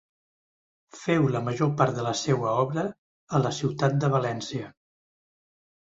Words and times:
Féu 0.99 1.27
la 1.35 1.41
major 1.51 1.69
part 1.83 1.95
de 1.99 2.07
la 2.09 2.15
seua 2.23 2.55
obra 2.65 2.87
a 3.41 3.45
la 3.47 3.55
ciutat 3.61 4.03
de 4.05 4.15
València. 4.19 4.77